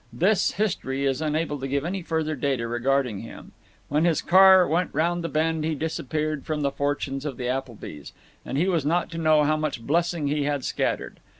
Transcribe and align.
This 0.11 0.53
history 0.53 1.05
is 1.05 1.21
unable 1.21 1.59
to 1.59 1.67
give 1.67 1.85
any 1.85 2.01
further 2.01 2.35
data 2.35 2.67
regarding 2.67 3.19
him; 3.19 3.51
when 3.87 4.03
his 4.03 4.23
car 4.23 4.67
went 4.67 4.89
round 4.95 5.23
the 5.23 5.29
bend 5.29 5.63
he 5.63 5.75
disappeared 5.75 6.43
from 6.43 6.61
the 6.61 6.71
fortunes 6.71 7.23
of 7.23 7.37
the 7.37 7.47
Applebys, 7.47 8.11
and 8.43 8.57
he 8.57 8.67
was 8.67 8.83
not 8.83 9.11
to 9.11 9.19
know 9.19 9.43
how 9.43 9.57
much 9.57 9.85
blessing 9.85 10.25
he 10.27 10.45
had 10.45 10.65
scattered. 10.65 11.19